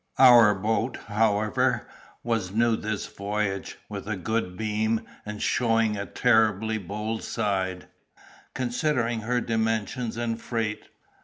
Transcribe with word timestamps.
Our 0.17 0.55
boat, 0.55 0.97
however, 1.09 1.87
was 2.23 2.49
new 2.51 2.75
this 2.75 3.05
voyage, 3.05 3.77
with 3.87 4.07
a 4.07 4.15
good 4.15 4.57
beam, 4.57 5.01
and 5.27 5.39
showing 5.43 5.95
a 5.95 6.07
tolerably 6.07 6.79
bold 6.79 7.21
side, 7.23 7.87
considering 8.55 9.19
her 9.21 9.39
dimensions 9.41 10.17
and 10.17 10.41
freight. 10.41 10.89